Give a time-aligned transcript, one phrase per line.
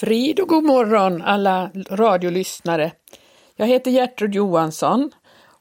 [0.00, 2.92] Frid och god morgon alla radiolyssnare.
[3.56, 5.10] Jag heter Gertrud Johansson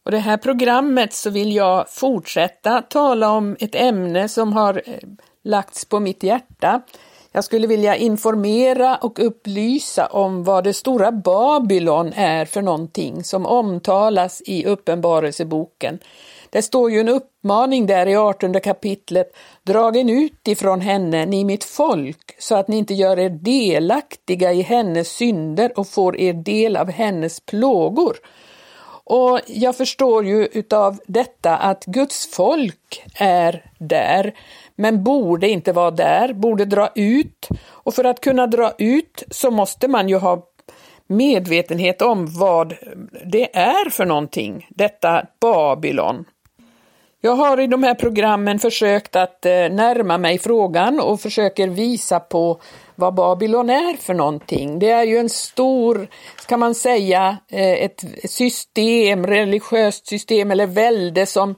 [0.04, 4.94] och det här programmet så vill jag fortsätta tala om ett ämne som har eh,
[5.44, 6.82] lagts på mitt hjärta.
[7.32, 13.46] Jag skulle vilja informera och upplysa om vad det stora Babylon är för någonting som
[13.46, 16.00] omtalas i Uppenbarelseboken.
[16.50, 19.36] Det står ju en uppmaning där i 18 kapitlet.
[19.64, 24.62] Dragen ut ifrån henne, ni mitt folk, så att ni inte gör er delaktiga i
[24.62, 28.18] hennes synder och får er del av hennes plågor.
[29.10, 34.34] Och jag förstår ju utav detta att Guds folk är där,
[34.76, 37.48] men borde inte vara där, borde dra ut.
[37.68, 40.44] Och för att kunna dra ut så måste man ju ha
[41.08, 42.76] medvetenhet om vad
[43.26, 46.26] det är för någonting, detta Babylon.
[47.28, 52.20] Jag har i de här programmen försökt att eh, närma mig frågan och försöker visa
[52.20, 52.62] på
[52.96, 54.80] vad Babylon är för någonting.
[54.80, 56.08] Det är ju en stor,
[56.46, 61.56] kan man säga, eh, ett system, religiöst system eller välde som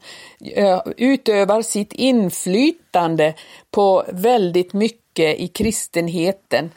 [0.56, 3.34] eh, utövar sitt inflytande
[3.72, 6.72] på väldigt mycket i kristenheten.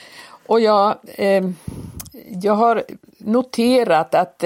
[0.46, 0.96] Och jag,
[2.42, 2.84] jag har
[3.18, 4.44] noterat att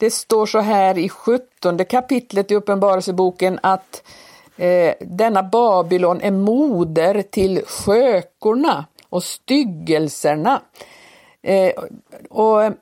[0.00, 4.02] det står så här i 17 kapitlet i Uppenbarelseboken att
[4.56, 10.62] eh, denna Babylon är moder till skökorna och styggelserna.
[11.42, 11.72] Eh,
[12.30, 12.72] och eh,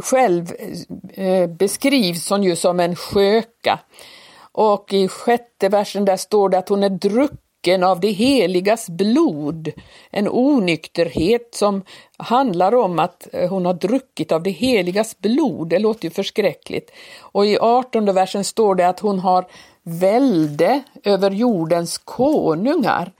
[0.00, 0.52] själv
[1.14, 3.78] eh, beskrivs hon ju som en sköka.
[4.52, 8.88] Och i sjätte versen där står det att hon är drucken drycken av det heligas
[8.88, 9.72] blod.
[10.10, 11.82] En onykterhet som
[12.18, 15.68] handlar om att eh, hon har druckit av det heligas blod.
[15.68, 16.90] Det låter ju förskräckligt.
[17.34, 19.46] Och i 18 versen står det att hon har
[19.82, 23.12] välde över jordens konungar.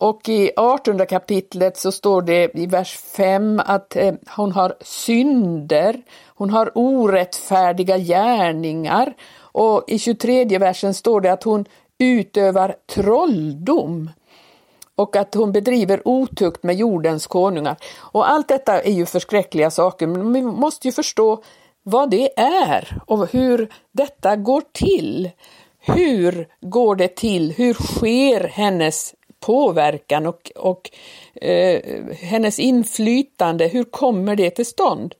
[0.00, 6.02] Och i 18 kapitlet så står det i vers 5 att eh, hon har synder,
[6.38, 9.14] hon har orättfärdiga gärningar
[9.52, 11.64] och i 23 versen står det att hon
[12.00, 14.10] utövar trolldom
[14.94, 17.76] och att hon bedriver otukt med jordens konungar.
[17.98, 21.42] Och allt detta är ju förskräckliga saker, men vi måste ju förstå
[21.82, 25.30] vad det är och hur detta går till.
[25.78, 27.52] Hur går det till?
[27.52, 30.90] Hur sker hennes påverkan och, och
[31.42, 31.80] eh,
[32.14, 33.66] hennes inflytande?
[33.66, 35.14] Hur kommer det till stånd?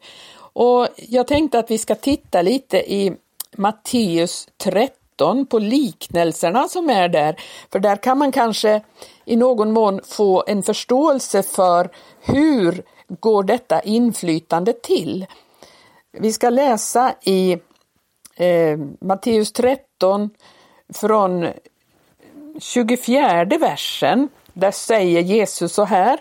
[0.53, 3.13] Och jag tänkte att vi ska titta lite i
[3.57, 7.37] Matteus 13 13 på liknelserna som är där,
[7.73, 8.83] för där kan man kanske
[9.25, 12.83] i någon mån få en förståelse för hur
[13.21, 15.27] går detta inflytande till.
[16.13, 17.53] Vi ska läsa i
[18.37, 20.31] eh, Matteus 13
[20.95, 21.49] från
[22.59, 24.29] 24 versen.
[24.53, 26.21] Där säger Jesus så här.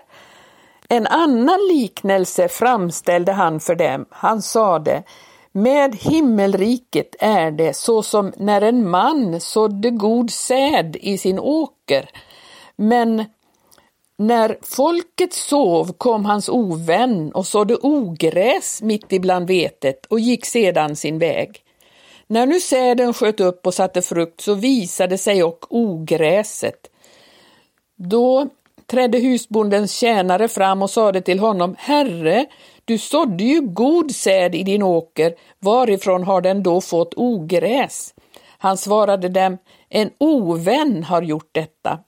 [0.89, 4.05] En annan liknelse framställde han för dem.
[4.09, 5.03] Han sade
[5.51, 12.09] med himmelriket är det så som när en man sådde god säd i sin åker.
[12.75, 13.25] Men
[14.17, 20.95] när folket sov kom hans ovän och sådde ogräs mitt ibland vetet och gick sedan
[20.95, 21.63] sin väg.
[22.27, 26.87] När nu säden sköt upp och satte frukt så visade sig och ogräset.
[27.95, 28.47] Då
[28.85, 32.45] trädde husbondens tjänare fram och sade till honom, Herre,
[32.89, 38.13] du sådde ju god säd i din åker, varifrån har den då fått ogräs?
[38.57, 39.57] Han svarade dem,
[39.89, 41.99] en ovän har gjort detta.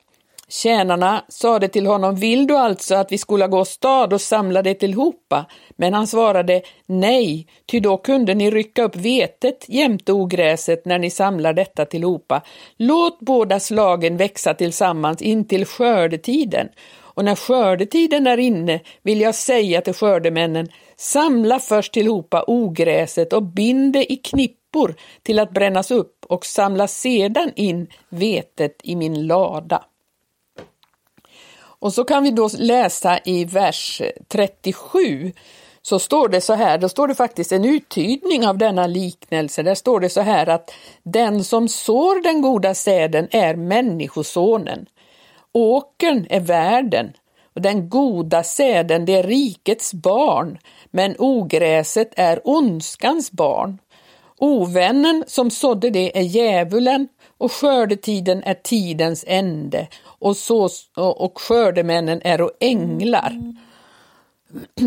[0.49, 4.73] Tjänarna sade till honom, vill du alltså att vi skola gå stad och samla det
[4.73, 5.45] tillhopa?
[5.75, 11.09] Men han svarade, nej, ty då kunde ni rycka upp vetet jämte ogräset när ni
[11.09, 12.41] samlar detta tillhopa.
[12.77, 16.67] Låt båda slagen växa tillsammans intill skördetiden.
[17.21, 20.67] Och när skördetiden är inne vill jag säga till skördemännen,
[20.97, 26.87] samla först tillhopa ogräset och bind det i knippor till att brännas upp och samla
[26.87, 29.83] sedan in vetet i min lada.
[31.61, 35.31] Och så kan vi då läsa i vers 37
[35.81, 39.63] så står det så här, då står det faktiskt en uttydning av denna liknelse.
[39.63, 40.73] Där står det så här att
[41.03, 44.85] den som sår den goda säden är människosonen.
[45.53, 47.13] Åkern är världen
[47.55, 50.57] och den goda säden det är rikets barn,
[50.91, 53.77] men ogräset är ondskans barn.
[54.37, 57.07] Ovännen som sådde det är djävulen
[57.37, 63.53] och skördetiden är tidens ände och, så, och skördemännen är och änglar.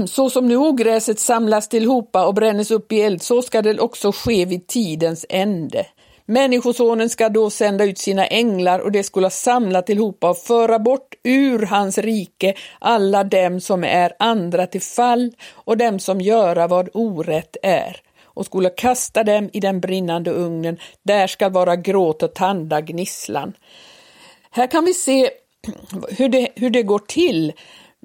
[0.06, 4.12] Så som nu ogräset samlas tillhopa och brännes upp i eld, så ska det också
[4.12, 5.86] ske vid tidens ände.
[6.26, 11.14] Människosonen ska då sända ut sina änglar och de skulle samla tillhopa och föra bort
[11.22, 16.88] ur hans rike alla dem som är andra till fall och dem som göra vad
[16.94, 20.78] orätt är och skulle kasta dem i den brinnande ugnen.
[21.02, 23.52] Där ska vara gråt och tanda gnisslan.
[24.50, 25.30] Här kan vi se
[26.08, 27.52] hur det, hur det går till.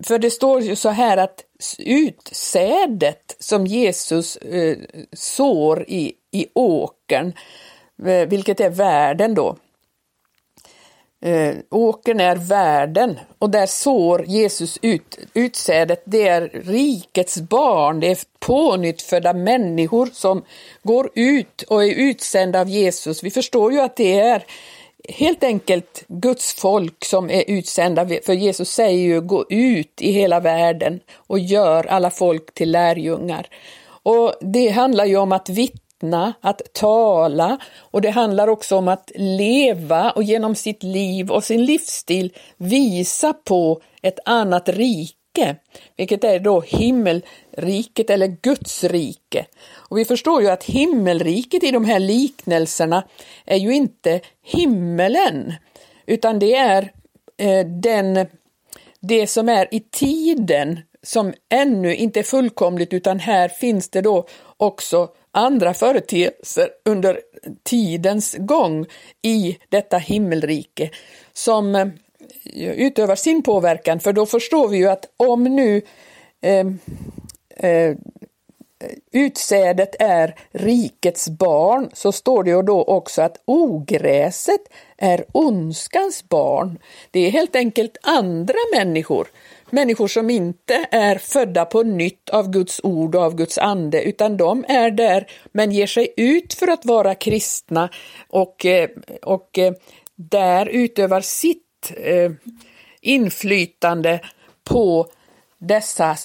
[0.04, 1.44] För det står ju så här att
[1.80, 4.78] utsädet som Jesus eh,
[5.14, 7.34] sår i, i åkern, eh,
[8.06, 9.56] Eh, vilket är världen då.
[11.22, 16.04] Eh, åkern är världen och där sår Jesus ut utsädet.
[16.06, 20.44] Det är rikets barn, det är pånyttfödda människor som
[20.84, 23.24] går ut och är utsända av Jesus.
[23.24, 24.44] Vi förstår ju att det är
[25.10, 30.40] helt enkelt Guds folk som är utsända, för Jesus säger ju gå ut i hela
[30.40, 33.48] världen och gör alla folk till lärjungar.
[34.04, 35.80] Och det handlar ju om att vittna,
[36.42, 41.66] att tala och det handlar också om att leva och genom sitt liv och sin
[41.66, 45.56] livsstil visa på ett annat rike rike,
[45.98, 49.46] vilket är då himmelriket eller Guds rike.
[49.74, 53.04] Och vi förstår ju att himmelriket i de här liknelserna
[53.46, 55.54] är ju inte himmelen,
[56.06, 56.92] utan det är
[57.38, 58.28] eh, den,
[59.00, 64.28] det som är i tiden som ännu inte är fullkomligt, utan här finns det då
[64.58, 67.20] också andra företeelser under
[67.64, 68.86] tidens gång
[69.22, 70.90] i detta himmelrike
[71.34, 71.88] som eh,
[72.56, 75.82] utövar sin påverkan, för då förstår vi ju att om nu
[76.42, 76.68] eh,
[77.58, 77.96] eh,
[79.12, 84.62] utsädet är rikets barn så står det ju då också att ogräset
[84.98, 86.80] är ondskans barn.
[87.12, 89.28] Det är helt enkelt andra människor,
[89.72, 94.38] människor som inte är födda på nytt av Guds ord och av Guds ande, utan
[94.38, 97.90] de är där men ger sig ut för att vara kristna
[98.30, 98.90] och, eh,
[99.22, 99.74] och eh,
[100.16, 102.32] där utövar sitt eh,
[103.02, 104.20] inflytande
[104.64, 105.08] på
[105.58, 106.16] dessa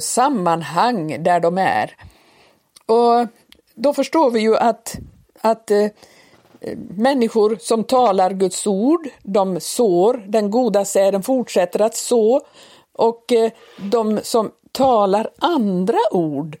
[0.00, 1.96] sammanhang där de är.
[2.86, 3.26] Och
[3.74, 4.96] då förstår vi ju att,
[5.40, 5.70] att
[6.96, 12.42] människor som talar Guds ord, de sår, den goda säden fortsätter att så
[12.98, 16.56] och eh, de som talar andra ord,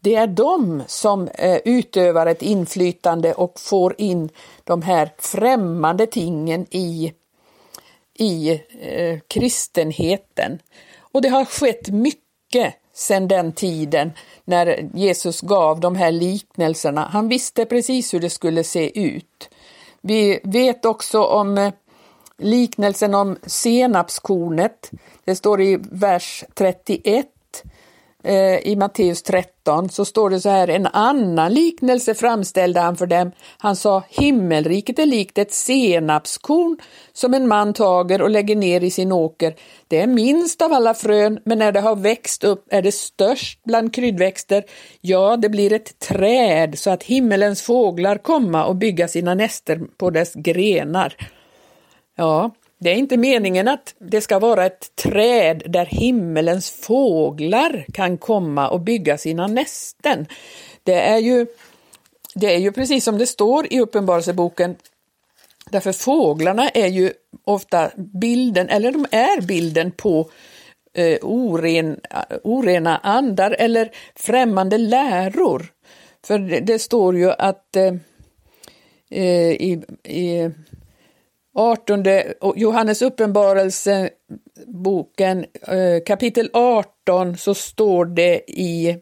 [0.00, 4.28] det är de som eh, utövar ett inflytande och får in
[4.64, 7.12] de här främmande tingen i
[8.18, 8.50] i
[8.80, 10.58] eh, kristenheten.
[10.98, 14.12] Och det har skett mycket sedan den tiden
[14.44, 17.08] när Jesus gav de här liknelserna.
[17.12, 19.48] Han visste precis hur det skulle se ut.
[20.00, 21.72] Vi vet också om eh,
[22.38, 24.90] liknelsen om senapskornet.
[25.24, 27.26] Det står i vers 31
[28.26, 33.06] Eh, i Matteus 13 så står det så här, en annan liknelse framställde han för
[33.06, 33.32] dem.
[33.58, 36.78] Han sa, himmelriket är likt ett senapskorn
[37.12, 39.54] som en man tager och lägger ner i sin åker.
[39.88, 43.60] Det är minst av alla frön, men när det har växt upp är det störst
[43.64, 44.64] bland kryddväxter.
[45.00, 50.10] Ja, det blir ett träd så att himmelens fåglar komma och bygga sina näster på
[50.10, 51.16] dess grenar.
[52.16, 58.18] Ja, det är inte meningen att det ska vara ett träd där himmelens fåglar kan
[58.18, 60.26] komma och bygga sina nästen.
[60.82, 61.46] Det är ju,
[62.34, 64.76] det är ju precis som det står i Uppenbarelseboken,
[65.70, 67.12] därför fåglarna är ju
[67.44, 70.30] ofta bilden, eller de är bilden på
[70.94, 72.00] eh, oren,
[72.44, 75.66] orena andar eller främmande läror.
[76.26, 77.94] För det, det står ju att eh,
[79.10, 80.50] eh i, i
[81.56, 82.04] 18,
[82.56, 84.10] Johannes uppenbarelse,
[84.66, 88.96] boken eh, kapitel 18, så står det i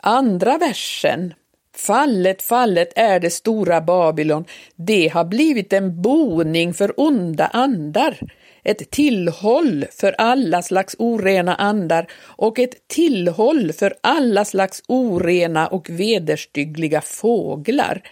[0.00, 1.34] andra versen
[1.76, 4.44] Fallet, fallet är det stora Babylon.
[4.76, 8.18] Det har blivit en boning för onda andar,
[8.62, 15.90] ett tillhåll för alla slags orena andar och ett tillhåll för alla slags orena och
[15.90, 18.02] vederstyggliga fåglar.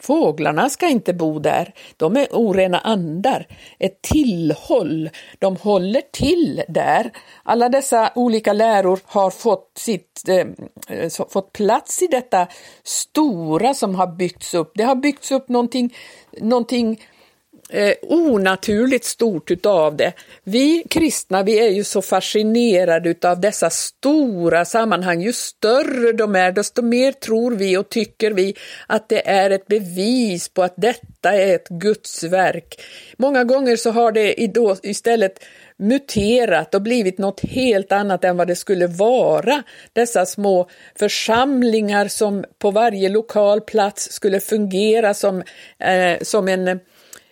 [0.00, 3.46] Fåglarna ska inte bo där, de är orena andar,
[3.78, 7.12] ett tillhåll, de håller till där.
[7.42, 10.46] Alla dessa olika läror har fått, sitt, eh,
[10.88, 12.46] eh fått plats i detta
[12.82, 14.72] stora som har byggts upp.
[14.74, 15.94] Det har byggts upp någonting,
[16.40, 17.00] någonting
[17.68, 20.12] eh, onaturligt stort utav det.
[20.44, 25.22] Vi kristna, vi är ju så fascinerade utav dessa stora sammanhang.
[25.22, 28.54] Ju större de är, desto mer tror vi och tycker vi
[28.86, 32.80] att det är ett bevis på att detta är ett Guds verk.
[33.16, 34.42] Många gånger så har det
[34.82, 35.44] istället
[35.78, 39.62] muterat och blivit något helt annat än vad det skulle vara.
[39.92, 45.42] Dessa små församlingar som på varje lokal plats skulle fungera som,
[45.78, 46.80] eh, som en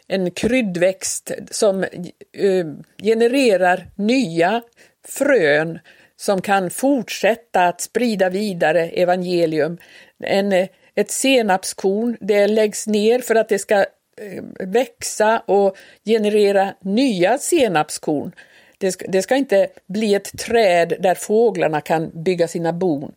[0.09, 2.67] en kryddväxt som eh,
[3.03, 4.63] genererar nya
[5.09, 5.79] frön
[6.17, 9.79] som kan fortsätta att sprida vidare evangelium.
[10.25, 16.75] En, eh, ett senapskorn, det läggs ner för att det ska eh, växa och generera
[16.81, 18.33] nya senapskorn.
[18.79, 23.13] Det ska, det ska inte bli ett träd där fåglarna kan bygga sina bon.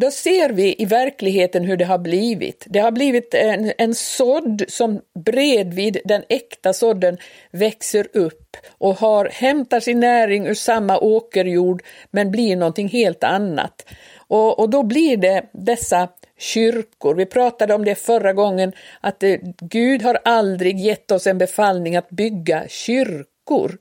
[0.00, 2.66] Då ser vi i verkligheten hur det har blivit.
[2.68, 7.18] Det har blivit en, en sådd som bredvid den äkta sådden
[7.50, 13.86] växer upp och har, hämtar sin näring ur samma åkerjord men blir någonting helt annat.
[14.16, 17.14] Och, och då blir det dessa kyrkor.
[17.14, 21.96] Vi pratade om det förra gången, att det, Gud har aldrig gett oss en befallning
[21.96, 23.78] att bygga kyrkor.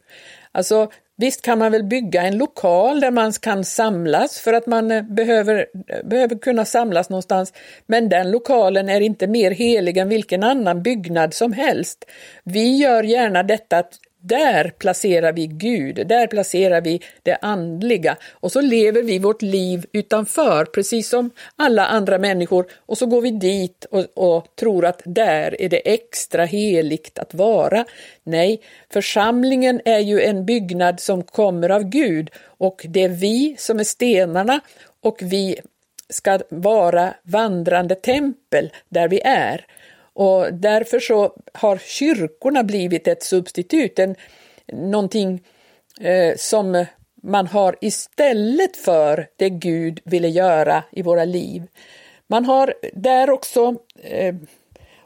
[0.52, 4.92] Alltså, Visst kan man väl bygga en lokal där man kan samlas för att man
[4.92, 7.54] eh, behöver, eh, behöver kunna samlas någonstans,
[7.86, 12.06] men den lokalen är inte mer helig än vilken annan byggnad som helst.
[12.44, 18.52] Vi gör gärna detta att där placerar vi Gud, där placerar vi det andliga och
[18.52, 23.32] så lever vi vårt liv utanför, precis som alla andra människor och så går vi
[23.32, 27.86] dit och, och tror att där är det extra heligt att vara.
[28.24, 33.80] Nej, församlingen är ju en byggnad som kommer av Gud och det är vi som
[33.80, 34.60] är stenarna
[35.02, 35.60] och vi
[36.10, 39.66] ska vara vandrande tempel där vi är.
[40.18, 44.16] Och därför så har kyrkorna blivit ett substitut, en,
[44.74, 45.44] någonting
[46.02, 46.86] eh, som
[47.24, 51.64] man har istället för det Gud ville göra i våra liv.
[52.28, 54.36] Man har där också eh,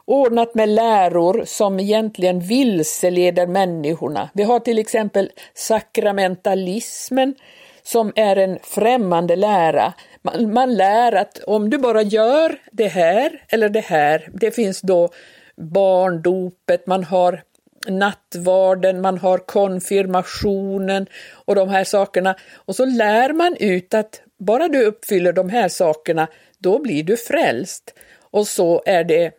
[0.04, 4.30] ordnat med läror som egentligen vilseleder människorna.
[4.34, 7.34] Vi har till exempel sakramentalismen
[7.82, 9.92] som är en främmande lära.
[10.22, 14.80] Man, man lär att om du bara gör det här eller det här, det finns
[14.80, 15.08] då
[15.56, 17.42] barndopet, man har
[17.88, 21.06] nattvarden, man har konfirmationen
[21.44, 22.36] och de här sakerna.
[22.54, 27.16] Och så lär man ut att bara du uppfyller de här sakerna, då blir du
[27.16, 27.94] frälst.
[28.20, 29.32] Och så är det,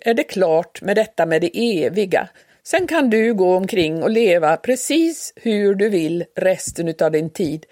[0.00, 2.28] är det klart med detta med det eviga.
[2.64, 7.66] Sen kan du gå omkring och leva precis hur du vill resten av din tid.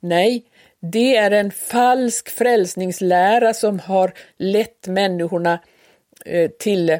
[0.00, 0.44] Nej,
[0.92, 5.58] det är en falsk frälsningslära som har lett människorna
[6.26, 6.98] eh, till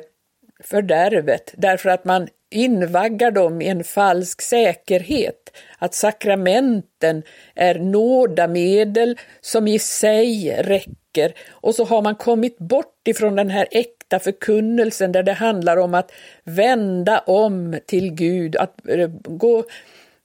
[0.65, 7.23] fördärvet därför att man invaggar dem i en falsk säkerhet, att sakramenten
[7.55, 11.35] är nådamedel som i sig räcker.
[11.51, 15.95] Och så har man kommit bort ifrån den här äkta förkunnelsen där det handlar om
[15.95, 16.13] att
[16.45, 19.65] vända om till Gud, att eh, gå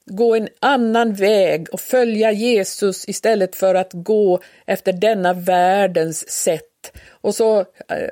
[0.09, 6.65] gå en annan väg och följa Jesus istället för att gå efter denna världens sätt.
[7.09, 7.65] Och så,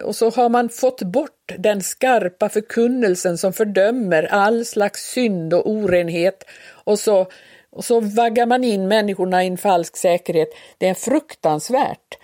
[0.04, 5.70] och så har man fått bort den skarpa förkunnelsen som fördömer all slags synd och
[5.70, 7.27] orenhet och så,
[7.70, 10.50] och så vaggar man in människorna i en falsk säkerhet.
[10.77, 12.17] Det är fruktansvärt.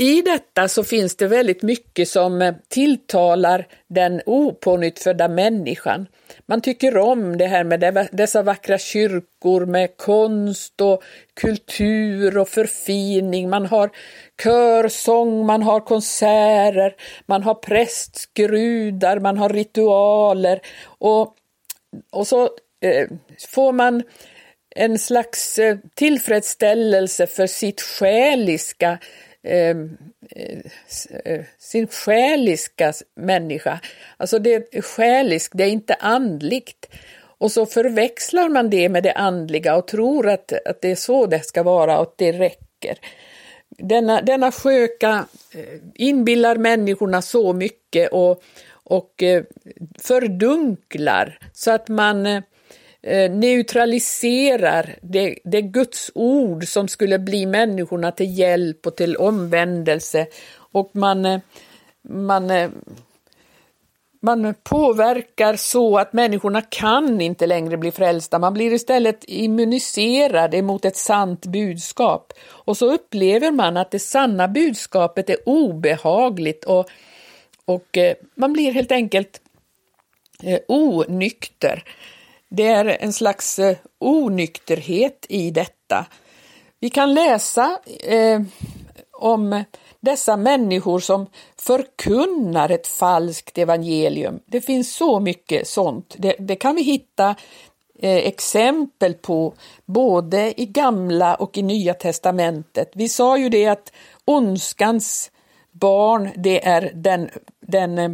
[0.00, 6.06] I detta så finns det väldigt mycket som eh, tilltalar den opånyttfödda människan.
[6.46, 11.02] Man tycker om det här med dessa vackra kyrkor med konst och
[11.34, 13.50] kultur och förfining.
[13.50, 13.90] Man har
[14.42, 16.94] körsång, man har konserter,
[17.26, 21.34] man har prästskrudar, man har ritualer och,
[22.10, 22.42] och så
[22.80, 23.08] eh,
[23.48, 24.02] får man
[24.76, 28.98] en slags eh, tillfredsställelse för sitt själiska
[29.48, 29.96] Ehm,
[30.30, 30.58] eh,
[31.24, 33.80] eh, sin själiska människa.
[34.16, 36.88] Alltså det är själiskt, det är inte andligt.
[37.38, 41.26] Och så förväxlar man det med det andliga och tror att, att det är så
[41.26, 42.98] det ska vara och att det räcker.
[43.68, 45.24] Denna, denna sköka
[45.54, 49.42] eh, inbillar människorna så mycket och, och eh,
[49.98, 52.42] fördunklar så att man Eh,
[53.02, 60.26] Eh, neutraliserar det, det Guds ord som skulle bli människorna till hjälp och till omvändelse
[60.56, 61.40] och man, eh,
[62.08, 62.70] man, eh,
[64.20, 68.38] man påverkar så att människorna kan inte längre bli frälsta.
[68.38, 74.48] Man blir istället immuniserad emot ett sant budskap och så upplever man att det sanna
[74.48, 76.90] budskapet är obehagligt och,
[77.64, 77.98] och
[78.34, 79.40] man blir helt enkelt
[80.68, 81.84] onykter.
[82.48, 86.06] Det är en slags eh, onykterhet i detta.
[86.80, 88.40] Vi kan läsa eh,
[89.12, 89.64] om
[90.00, 91.26] dessa människor som
[91.56, 94.40] förkunnar ett falskt evangelium.
[94.46, 96.14] Det finns så mycket sånt.
[96.18, 97.34] Det, det kan vi hitta
[97.98, 99.54] eh, exempel på
[99.86, 102.90] både i gamla och i nya testamentet.
[102.94, 103.92] Vi sa ju det att
[104.24, 105.30] ondskans
[105.70, 108.10] barn, det är den, den eh,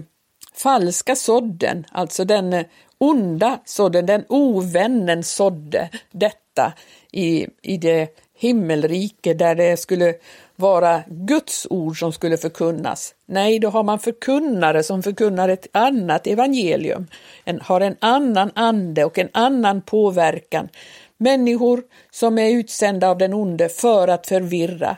[0.55, 2.64] falska sådden, alltså den eh,
[3.05, 6.73] onda sådde, den ovännen sådde detta
[7.13, 8.09] i, i det
[8.39, 10.15] himmelrike där det skulle
[10.57, 13.15] vara Guds ord som skulle förkunnas.
[13.27, 17.07] Nej, då har man förkunnare som förkunnar ett annat evangelium,
[17.45, 20.69] en, har en annan ande och en annan påverkan.
[21.17, 24.97] Människor som är utsända av den onde för att förvirra.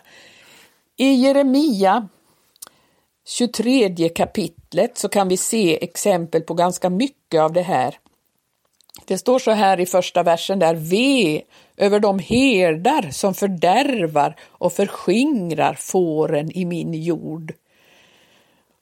[0.97, 2.09] I Jeremia
[3.29, 7.99] 23 kapitlet så kan vi se exempel på ganska mycket av det här.
[9.05, 11.43] Det står så här i första versen där, ve
[11.77, 17.55] över de herdar som fördärvar och förskingrar fåren i min jord.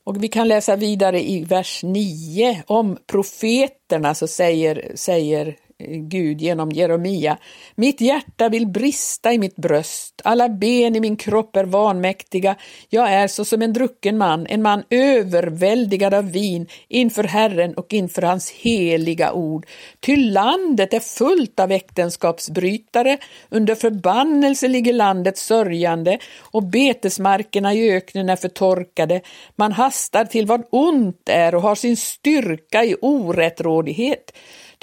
[0.04, 6.40] Och vi kan läsa vidare i vers 9 om profeterna så säger, säger Eh, Gud
[6.40, 7.38] genom Jeremia.
[7.74, 12.56] Mitt hjärta vill brista i mitt bröst, alla ben i min kropp är vanmäktiga.
[12.88, 17.92] Jag är så som en drucken man, en man överväldigad av vin inför Herren och
[17.92, 19.66] inför hans heliga ord.
[20.00, 28.28] Ty landet är fullt av äktenskapsbrytare, under förbannelse ligger landet sörjande och betesmarkerna i öknen
[28.28, 29.20] är förtorkade.
[29.56, 34.32] Man hastar till vad ont är och har sin styrka i orättrådighet.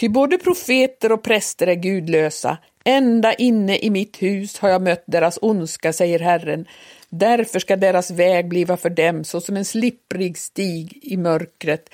[0.01, 2.57] Ty både profeter och präster är gudlösa.
[2.83, 6.65] Ända inne i mitt hus har jag mött deras ondska, säger Herren.
[7.09, 11.89] Därför ska deras väg bliva för dem såsom en slipprig stig i mörkret.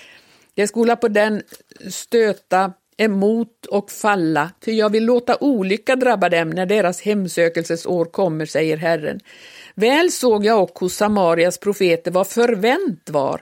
[0.55, 1.41] Jag skola på den
[1.89, 8.45] stöta emot och falla, ty jag vill låta olycka drabba dem när deras hemsökelsesår kommer,
[8.45, 9.19] säger Herren.
[9.75, 13.41] Väl såg jag och hos Samarias profeter vad förvänt var.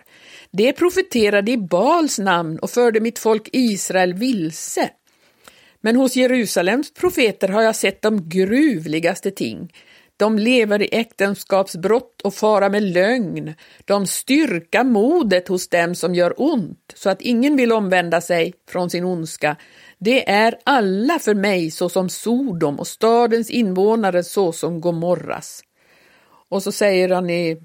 [0.57, 4.89] Det profeterade i Bals namn och förde mitt folk Israel vilse.
[5.81, 9.73] Men hos Jerusalems profeter har jag sett de gruvligaste ting.
[10.17, 13.53] De lever i äktenskapsbrott och fara med lögn.
[13.85, 18.89] De styrka modet hos dem som gör ont, så att ingen vill omvända sig från
[18.89, 19.55] sin ondska.
[19.97, 25.61] Det är alla för mig såsom Sodom och stadens invånare såsom Gomorras.
[26.49, 27.61] Och så säger han i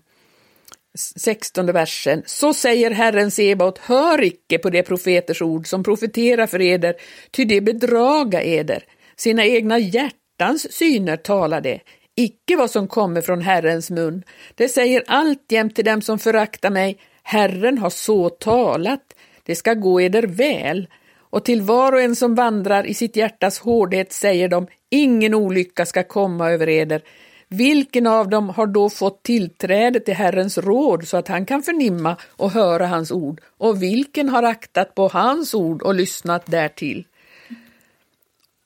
[0.99, 2.23] 16 versen.
[2.26, 6.95] Så säger Herren Sebaot, hör icke på de profeters ord som profeterar för eder,
[7.31, 8.85] ty det bedraga eder.
[9.17, 11.81] Sina egna hjärtans syner talar det,
[12.17, 14.23] icke vad som kommer från Herrens mun.
[14.55, 20.00] Det säger alltjämt till dem som föraktar mig, Herren har så talat, det ska gå
[20.00, 20.89] eder väl.
[21.33, 25.87] Och till var och en som vandrar i sitt hjärtas hårdhet säger de, ingen olycka
[25.87, 27.03] ska komma över eder,
[27.52, 32.17] vilken av dem har då fått tillträde till Herrens råd så att han kan förnimma
[32.28, 33.41] och höra hans ord?
[33.58, 37.04] Och vilken har aktat på hans ord och lyssnat därtill?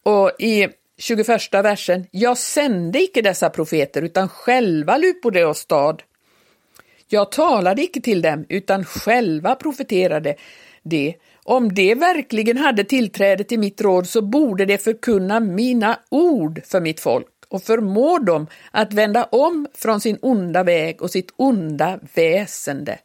[0.03, 0.69] Och i
[0.99, 6.03] 21 versen, jag sände icke dessa profeter utan själva lupade och stad.
[7.09, 10.35] Jag talade icke till dem utan själva profeterade
[10.83, 11.15] det.
[11.45, 16.81] Om de verkligen hade tillträde till mitt råd så borde de förkunna mina ord för
[16.81, 21.99] mitt folk och förmå dem att vända om från sin onda väg och sitt onda
[22.15, 22.99] väsende.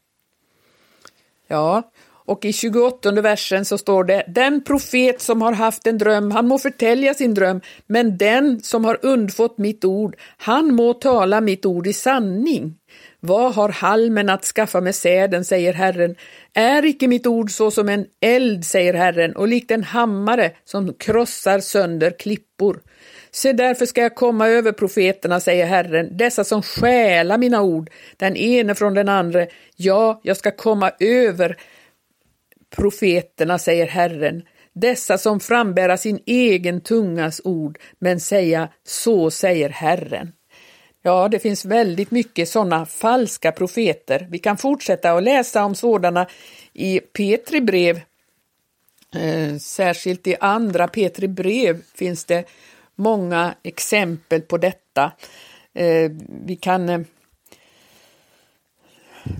[1.47, 1.91] Ja,
[2.25, 6.47] och i 28 versen så står det, den profet som har haft en dröm, han
[6.47, 11.65] må förtälja sin dröm, men den som har undfått mitt ord, han må tala mitt
[11.65, 12.75] ord i sanning.
[13.19, 16.15] Vad har halmen att skaffa med säden, säger Herren.
[16.53, 20.93] Är icke mitt ord så som en eld, säger Herren, och likt en hammare som
[20.93, 22.79] krossar sönder klippor.
[23.31, 28.35] Se, därför ska jag komma över profeterna, säger Herren, dessa som stjäla mina ord, den
[28.35, 29.47] ene från den andra.
[29.75, 31.57] Ja, jag ska komma över
[32.75, 40.31] profeterna, säger Herren, dessa som frambära sin egen tungas ord, men säga så säger Herren.
[41.01, 44.27] Ja, det finns väldigt mycket sådana falska profeter.
[44.29, 46.27] Vi kan fortsätta att läsa om sådana
[46.73, 48.01] i Petri brev.
[49.15, 52.45] Eh, särskilt i andra Petri brev finns det
[52.99, 55.11] många exempel på detta.
[55.73, 56.11] Eh,
[56.45, 56.99] vi, kan, eh,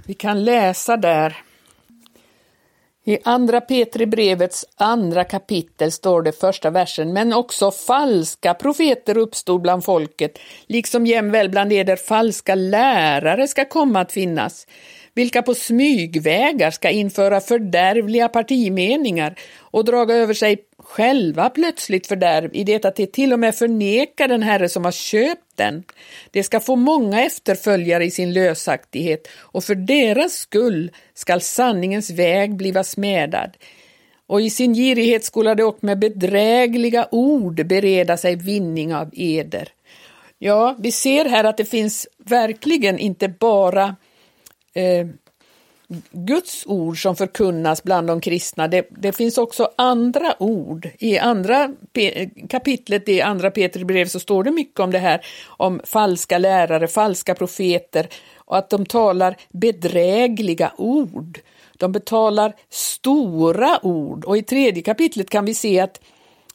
[0.06, 1.38] vi kan läsa där
[3.10, 9.62] i andra Petri brevets andra kapitel står det första versen, men också falska profeter uppstod
[9.62, 14.68] bland folket, liksom jämväl bland eder falska lärare ska komma att finnas
[15.14, 22.64] vilka på smygvägar ska införa fördärvliga partimeningar och draga över sig själva plötsligt fördärv i
[22.64, 25.84] det att de till och med förnekar den Herre som har köpt den.
[26.32, 32.56] De ska få många efterföljare i sin lösaktighet och för deras skull skall sanningens väg
[32.56, 33.58] bliva smädad.
[34.28, 39.70] Och i sin girighet skola de och med bedrägliga ord bereda sig vinning av eder.
[40.40, 43.96] Ja, vi ser här att det finns verkligen inte bara
[44.80, 45.08] eh,
[46.12, 48.68] Guds ord som förkunnas bland de kristna.
[48.68, 50.90] Det, det, finns också andra ord.
[51.00, 51.70] I andra
[52.50, 56.88] kapitlet i andra Petri brev så står det mycket om det här, om falska lärare,
[56.88, 61.40] falska profeter och att de talar bedrägliga ord.
[61.78, 66.02] De betalar stora ord och i tredje kapitlet kan vi se att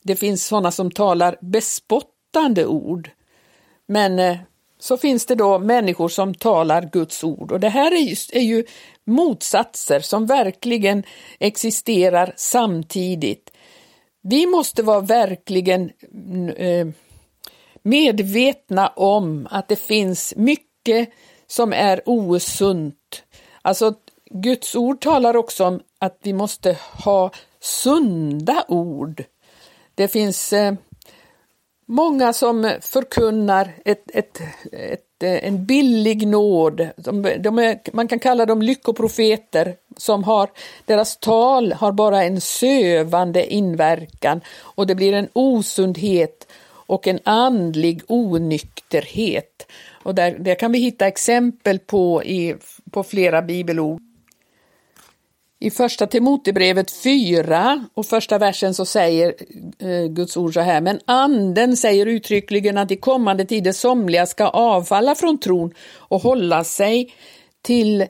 [0.02, 3.10] det finns sådana som talar bespottande ord.
[3.86, 4.36] Men eh,
[4.84, 8.40] så finns det då människor som talar Guds ord och det här är ju, är
[8.40, 8.64] ju
[9.04, 11.02] motsatser som verkligen
[11.38, 13.50] existerar samtidigt.
[14.22, 15.90] Vi måste vara verkligen
[16.56, 16.86] eh,
[17.82, 21.08] medvetna om att det finns mycket
[21.46, 23.24] som är osunt.
[23.62, 23.94] Alltså
[24.30, 29.24] Guds ord talar också om att vi måste ha sunda ord.
[29.94, 30.74] Det finns eh,
[31.86, 34.40] Många som förkunnar ett, ett,
[34.72, 40.50] ett, en billig nåd, de, de är, man kan kalla dem lyckoprofeter, som har,
[40.86, 46.46] deras tal har bara en sövande inverkan och det blir en osundhet
[46.86, 49.66] och en andlig onykterhet.
[50.02, 52.54] Och där, det kan vi hitta exempel på i,
[52.90, 54.00] på flera bibelord.
[55.64, 59.34] I första Timotebrevet 4 och första versen så säger
[59.78, 64.48] eh, Guds ord så här, men anden säger uttryckligen att i kommande tider somliga ska
[64.48, 67.14] avfalla från tron och hålla sig
[67.62, 68.06] till,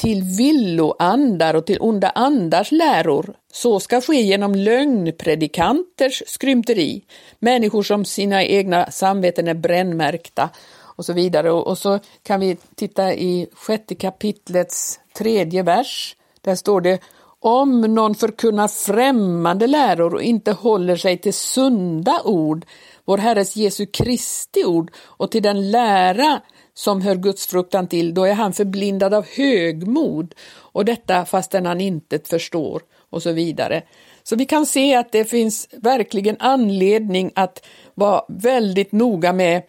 [0.00, 3.34] till villoandar och till onda andars läror.
[3.52, 7.04] Så ska ske genom lögnpredikanters skrymteri,
[7.38, 11.50] människor som sina egna samveten är brännmärkta och så vidare.
[11.50, 16.14] Och, och så kan vi titta i sjätte kapitlets tredje vers.
[16.48, 16.98] Där står det
[17.40, 22.66] om någon förkunnar främmande läror och inte håller sig till sunda ord,
[23.04, 26.42] vår Herres Jesu Kristi ord och till den lära
[26.74, 31.80] som hör Guds fruktan till, då är han förblindad av högmod och detta fastän han
[31.80, 33.82] inte förstår och så vidare.
[34.22, 39.62] Så vi kan se att det finns verkligen anledning att vara väldigt noga med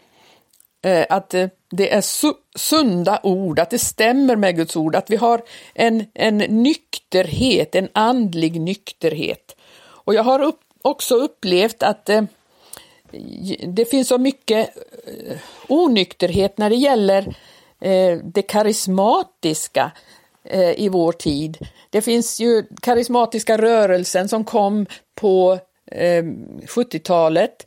[0.82, 5.10] Eh, att eh, det är su sunda ord, att det stämmer med Guds ord, att
[5.10, 5.42] vi har
[5.74, 9.56] en, en nykterhet, en andlig nykterhet.
[9.88, 12.22] Och jag har upp, också upplevt att eh,
[13.68, 14.70] det finns så mycket
[15.28, 15.38] eh,
[15.68, 17.36] onykterhet när det gäller
[17.82, 19.92] eh, det karismatiska
[20.44, 21.58] eh, i vår tid.
[21.90, 25.60] Det finns ju karismatiska rörelsen som kom på
[26.68, 27.66] 70-talet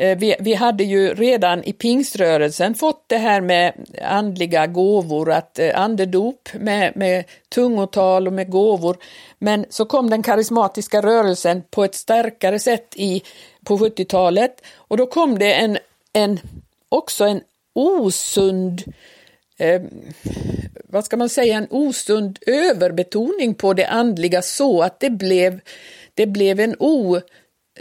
[0.00, 5.58] Eh, vi, vi, hade ju redan i pingströrelsen fått det här med andliga gåvor, att
[5.58, 8.96] eh, andedop med, med tungotal och med gåvor.
[9.38, 13.22] Men så kom den karismatiska rörelsen på ett starkare sätt i,
[13.64, 15.78] på 70-talet och då kom det en,
[16.12, 16.40] en,
[16.88, 17.40] också en
[17.72, 18.82] osund
[19.58, 19.82] eh,
[20.88, 25.60] vad ska man säga, en osund överbetoning på det andliga så att det blev,
[26.14, 27.20] det blev en o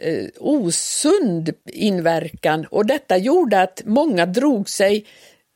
[0.02, 5.06] eh, osund inverkan och detta gjorde att många drog sig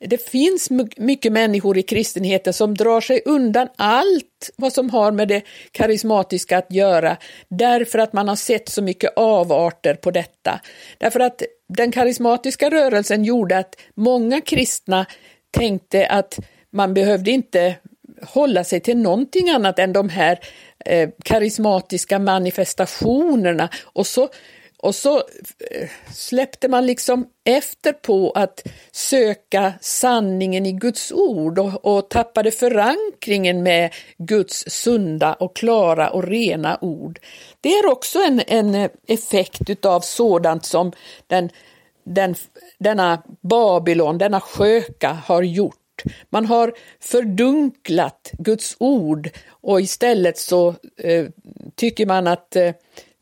[0.06, 5.27] det finns mycket människor i kristenheten som drar sig undan allt vad som har med
[5.27, 10.60] det karismatiska att göra, därför att man har sett så mycket avarter på detta.
[10.97, 15.06] Därför att den karismatiska rörelsen gjorde att många kristna
[15.51, 16.39] tänkte att
[16.71, 17.75] man behövde inte
[18.21, 20.39] hålla sig till någonting annat än de här
[20.86, 24.30] eh, karismatiska manifestationerna och så,
[24.78, 31.86] och så eh, släppte man liksom efter på att söka sanningen i Guds ord och,
[31.86, 37.19] och tappade förankringen med Guds sunda och klara och rena ord.
[37.62, 40.91] Det är också en, en effekt av sådant som
[41.28, 41.50] den,
[42.04, 42.36] den,
[42.78, 45.83] denna Babylon, denna sköka har gjort
[46.29, 51.25] man har fördunklat Guds ord och istället så eh,
[51.75, 52.71] tycker man att eh,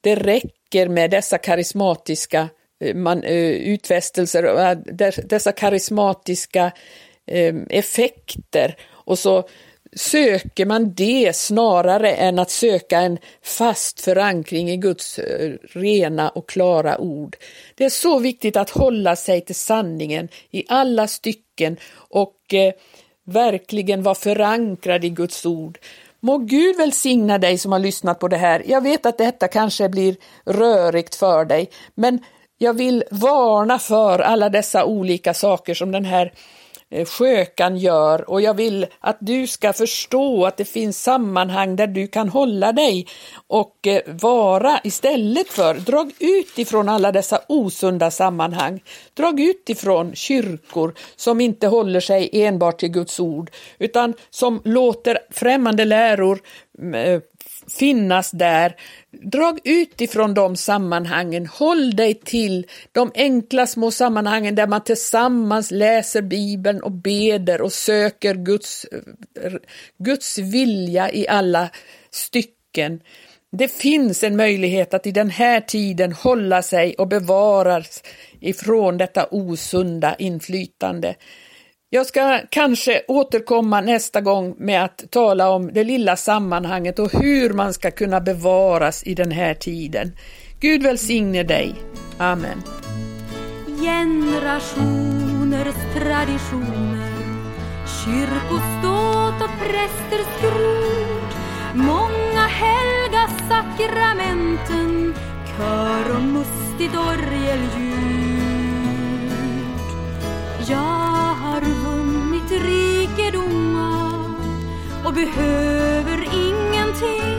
[0.02, 6.72] det räcker med dessa karismatiska eh, man, eh, utfästelser, eh, dessa karismatiska
[7.28, 9.48] eh, effekter och så
[9.96, 16.50] söker man det snarare än att söka en fast förankring i Guds eh, rena och
[16.50, 17.38] klara ord.
[17.76, 22.74] Det är så viktigt att hålla sig till sanningen i alla stycken och eh,
[23.26, 25.78] verkligen vara förankrad i Guds ord.
[26.20, 28.64] Må Gud välsigna dig som har lyssnat på det här.
[28.66, 32.20] Jag vet att detta kanske blir rörigt för dig, men
[32.58, 36.36] jag vill varna för alla dessa olika saker som den här Eh,
[36.92, 41.88] Eh, skökan gör och jag vill att du ska förstå att det finns sammanhang där
[41.88, 43.08] du kan hålla dig
[43.48, 48.84] och eh, vara istället för, drag ut ifrån alla dessa osunda sammanhang.
[49.14, 55.20] Drag ut ifrån kyrkor som inte håller sig enbart till Guds ord utan som låter
[55.30, 56.40] främmande läror
[56.96, 57.22] eh,
[57.68, 58.76] finnas där.
[59.12, 65.72] Drag ut ifrån de sammanhangen, håll dig till de enkla små sammanhangen där man tillsammans
[65.72, 68.86] läser Bibeln och beder och söker Guds,
[69.98, 71.70] Guds vilja i alla
[72.12, 73.00] stycken.
[73.52, 78.04] Det finns en möjlighet att i den här tiden hålla sig och bevaras
[78.40, 81.16] ifrån detta osunda inflytande.
[81.94, 87.54] Jag ska kanske återkomma nästa gång med att tala om det lilla sammanhanget och hur
[87.54, 90.12] man ska kunna bevaras i den här tiden.
[90.60, 91.76] Gud välsigne dig.
[92.18, 92.64] Amen.
[93.82, 97.12] Generationers traditioner
[98.06, 101.36] Kyrkoståt och prästers skrot
[101.74, 105.14] Många helga sakramenten
[105.58, 108.42] Kör och mustigt orgelljud
[110.70, 111.11] Jag
[112.52, 114.14] rikedomar
[115.06, 117.38] och behöver ingenting.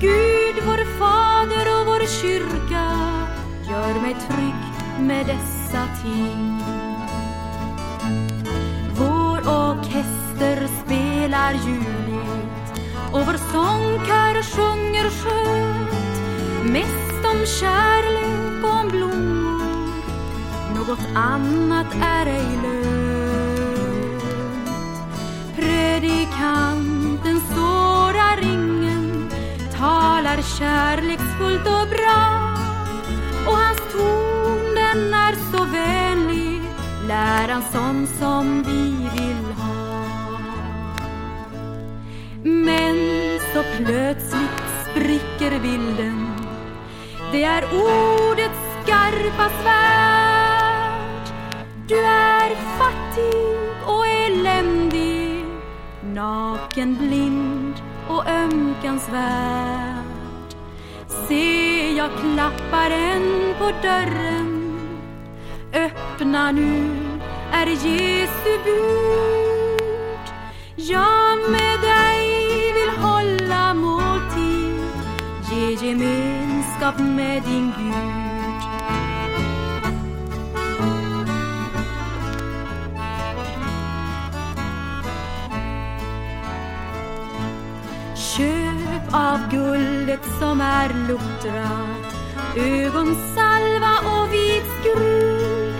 [0.00, 2.86] Gud, vår Fader och vår kyrka
[3.70, 4.62] gör mig trygg
[5.06, 6.60] med dessa ting.
[8.98, 16.22] Vår orkester spelar ljuvligt och vår sångkör sjunger skönt
[16.64, 19.42] mest om kärlek och om blommor
[20.76, 23.01] något annat är ej lönt.
[25.82, 29.30] Söder i kanten sårar ringen,
[29.78, 32.22] talar kärleksfullt och bra.
[33.46, 36.60] Och hans ton den är så vänlig,
[37.08, 39.98] läran sån som vi vill ha.
[42.44, 42.96] Men
[43.54, 46.30] så plötsligt spricker bilden,
[47.32, 51.26] det är ordets skarpa svärd.
[51.88, 53.51] Du är fattig.
[56.14, 57.74] Naken, blind
[58.08, 60.04] och ömkansvärd.
[61.28, 64.62] Se, jag klappar en på dörren
[65.72, 66.90] Öppna nu,
[67.52, 70.34] är Jesu bud.
[70.76, 72.28] Jag med dig
[72.72, 74.82] vill hålla måltid
[75.50, 78.21] Ge gemenskap med din Gud.
[88.14, 92.12] Köp av guldet som är luktrat
[92.56, 95.74] ögonsalva och vit skrud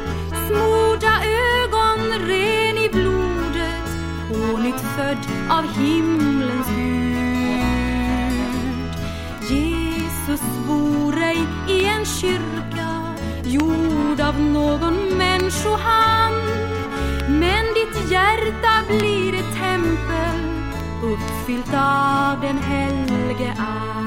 [0.46, 3.88] smorda ögon ren i blodet
[4.28, 5.18] pånyttfödd
[5.50, 7.12] av himlens Gud.
[9.50, 13.14] Jesus bor ej i en kyrka
[13.44, 16.34] gjord av någon människohand.
[17.28, 19.21] Men ditt hjärta blir
[21.12, 24.01] uppfyllt av den helge Ande.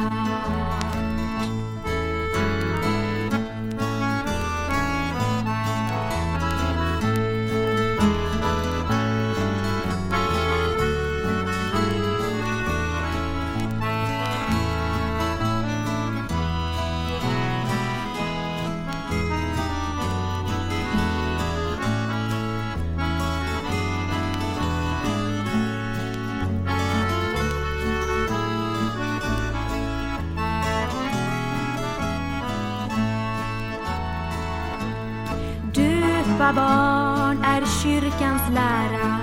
[36.45, 39.19] Döpa barn är kyrkans lära.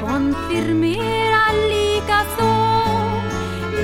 [0.00, 1.42] Konfirmera
[1.72, 2.52] likaså.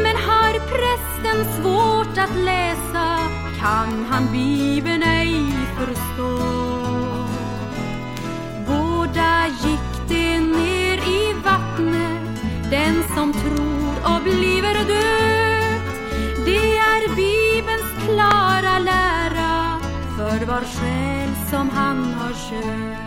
[0.03, 3.19] Men har prästen svårt att läsa
[3.61, 6.39] kan han Bibeln ej förstå.
[8.67, 12.41] Båda gick de ner i vattnet.
[12.71, 15.97] Den som tror och bliver döpt
[16.47, 19.81] Det är Bibelns klara lära.
[20.17, 23.06] För var själ som han har köpt